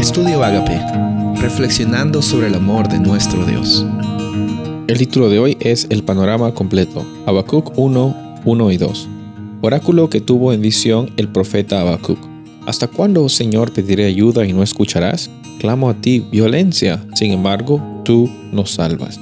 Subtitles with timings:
[0.00, 0.80] Estudio Agape,
[1.42, 3.84] reflexionando sobre el amor de nuestro Dios.
[4.88, 9.08] El título de hoy es El panorama completo, Habacuc 1, 1 y 2.
[9.60, 12.18] Oráculo que tuvo en visión el profeta Habacuc.
[12.64, 15.30] ¿Hasta cuándo, Señor, pediré ayuda y no escucharás?
[15.58, 19.20] Clamo a ti violencia, sin embargo, tú nos salvas.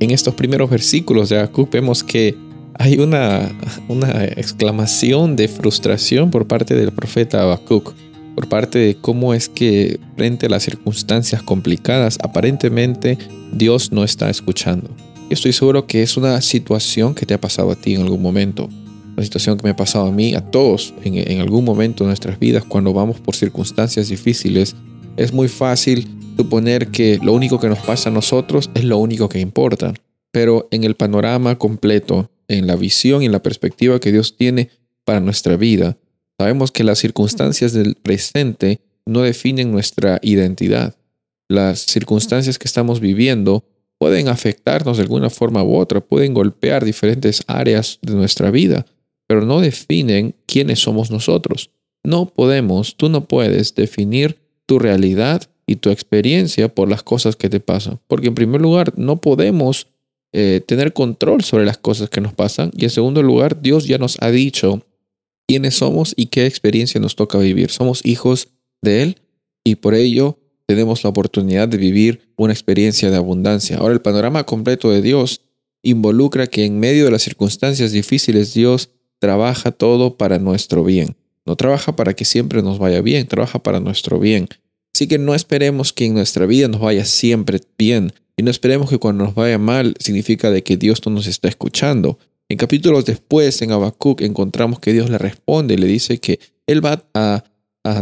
[0.00, 2.36] En estos primeros versículos de Habacuc vemos que
[2.74, 3.50] hay una,
[3.88, 7.94] una exclamación de frustración por parte del profeta Habacuc
[8.34, 13.18] por parte de cómo es que frente a las circunstancias complicadas, aparentemente
[13.52, 14.90] Dios no está escuchando.
[15.30, 18.68] Estoy seguro que es una situación que te ha pasado a ti en algún momento.
[19.14, 22.08] Una situación que me ha pasado a mí, a todos, en, en algún momento de
[22.08, 24.74] nuestras vidas, cuando vamos por circunstancias difíciles.
[25.16, 29.28] Es muy fácil suponer que lo único que nos pasa a nosotros es lo único
[29.28, 29.94] que importa.
[30.32, 34.70] Pero en el panorama completo, en la visión y en la perspectiva que Dios tiene
[35.04, 35.96] para nuestra vida,
[36.38, 40.96] Sabemos que las circunstancias del presente no definen nuestra identidad.
[41.48, 43.64] Las circunstancias que estamos viviendo
[43.98, 48.86] pueden afectarnos de alguna forma u otra, pueden golpear diferentes áreas de nuestra vida,
[49.26, 51.70] pero no definen quiénes somos nosotros.
[52.02, 57.48] No podemos, tú no puedes definir tu realidad y tu experiencia por las cosas que
[57.48, 59.86] te pasan, porque en primer lugar no podemos
[60.32, 63.98] eh, tener control sobre las cosas que nos pasan y en segundo lugar Dios ya
[63.98, 64.84] nos ha dicho
[65.46, 67.70] quiénes somos y qué experiencia nos toca vivir.
[67.70, 68.48] Somos hijos
[68.82, 69.20] de Él
[69.64, 73.78] y por ello tenemos la oportunidad de vivir una experiencia de abundancia.
[73.78, 75.42] Ahora el panorama completo de Dios
[75.82, 81.16] involucra que en medio de las circunstancias difíciles Dios trabaja todo para nuestro bien.
[81.46, 84.48] No trabaja para que siempre nos vaya bien, trabaja para nuestro bien.
[84.94, 88.88] Así que no esperemos que en nuestra vida nos vaya siempre bien y no esperemos
[88.88, 92.18] que cuando nos vaya mal significa de que Dios no nos está escuchando.
[92.48, 96.84] En capítulos después, en Habacuc, encontramos que Dios le responde y le dice que Él
[96.84, 97.44] va a,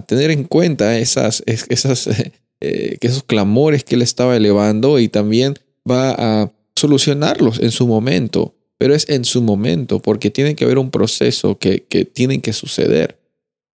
[0.07, 2.07] tener en cuenta esas, esas,
[2.61, 5.55] eh, esos clamores que Él estaba elevando y también
[5.89, 8.55] va a solucionarlos en su momento.
[8.79, 12.53] Pero es en su momento, porque tiene que haber un proceso que, que tiene que
[12.53, 13.21] suceder.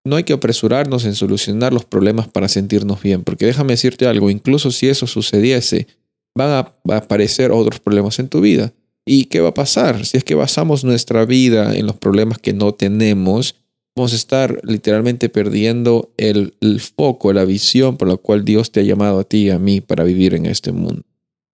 [0.05, 4.29] No hay que apresurarnos en solucionar los problemas para sentirnos bien, porque déjame decirte algo,
[4.29, 5.87] incluso si eso sucediese,
[6.35, 8.71] van a aparecer otros problemas en tu vida.
[9.11, 10.05] ¿Y qué va a pasar?
[10.05, 13.55] Si es que basamos nuestra vida en los problemas que no tenemos,
[13.95, 16.53] vamos a estar literalmente perdiendo el,
[16.95, 19.81] foco, la visión por la cual Dios te ha llamado a ti y a mí
[19.81, 21.01] para vivir en este mundo.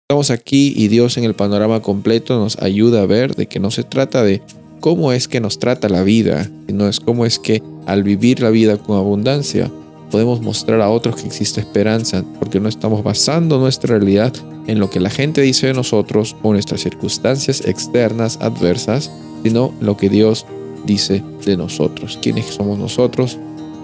[0.07, 3.71] Estamos aquí y Dios en el panorama completo nos ayuda a ver de que no
[3.71, 4.43] se trata de
[4.79, 8.51] cómo es que nos trata la vida, sino es cómo es que al vivir la
[8.51, 9.71] vida con abundancia
[10.09, 14.33] podemos mostrar a otros que existe esperanza, porque no estamos basando nuestra realidad
[14.67, 19.11] en lo que la gente dice de nosotros o nuestras circunstancias externas adversas,
[19.43, 20.45] sino lo que Dios
[20.85, 22.19] dice de nosotros.
[22.21, 23.37] ¿Quiénes somos nosotros?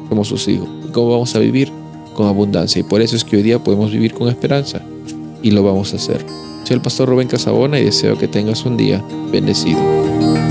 [0.10, 0.68] Somos sus hijos.
[0.92, 1.72] ¿Cómo vamos a vivir?
[2.14, 2.80] Con abundancia.
[2.80, 4.82] Y por eso es que hoy día podemos vivir con esperanza.
[5.42, 6.26] Y lo vamos a hacer.
[6.64, 10.45] Soy el pastor Rubén Casabona y deseo que tengas un día bendecido.